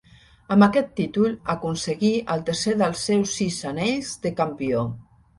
Amb 0.53 0.65
aquest 0.67 0.87
títol 0.99 1.35
aconseguí 1.53 2.09
el 2.35 2.41
tercer 2.47 2.73
dels 2.79 3.03
seus 3.09 3.35
sis 3.41 3.59
anells 3.73 4.09
de 4.25 4.33
campió. 4.41 4.83